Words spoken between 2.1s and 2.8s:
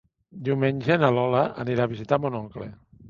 mon oncle.